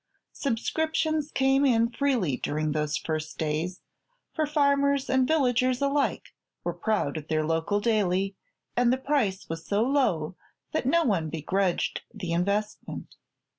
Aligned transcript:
Subscriptions 0.33 1.29
came 1.31 1.63
in 1.63 1.87
freely 1.91 2.35
during 2.35 2.71
those 2.71 2.97
first 2.97 3.37
days, 3.37 3.81
for 4.33 4.47
farmers 4.47 5.11
and 5.11 5.27
villagers 5.27 5.79
alike 5.79 6.33
were 6.63 6.73
proud 6.73 7.17
of 7.17 7.27
their 7.27 7.45
local 7.45 7.79
daily 7.79 8.35
and 8.75 8.91
the 8.91 8.97
price 8.97 9.47
was 9.47 9.63
so 9.63 9.83
low 9.83 10.35
that 10.71 10.87
no 10.87 11.03
one 11.03 11.29
begrudged 11.29 12.01
the 12.11 12.31
investment. 12.31 13.15